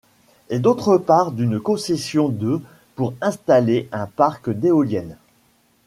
Et 0.49 0.57
d'autre 0.57 0.97
part 0.97 1.31
d'une 1.31 1.59
concession 1.59 2.29
de 2.29 2.59
pour 2.95 3.13
installer 3.21 3.87
un 3.91 4.07
parc 4.07 4.49
d'éoliennes. 4.49 5.15